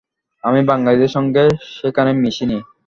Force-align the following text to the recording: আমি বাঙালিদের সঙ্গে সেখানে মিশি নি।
আমি 0.43 0.59
বাঙালিদের 0.69 1.11
সঙ্গে 1.11 1.43
সেখানে 1.73 2.11
মিশি 2.21 2.45
নি। 2.45 2.57